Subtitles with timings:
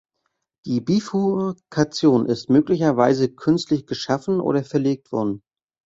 [0.65, 5.43] Die Bifurkation ist möglicherweise künstlich geschaffen oder verlegt worden.